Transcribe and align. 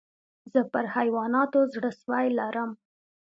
زه 0.53 0.59
پر 0.71 0.85
حیواناتو 0.95 1.59
زړه 1.73 1.91
سوى 2.01 2.27
لرم. 2.39 2.69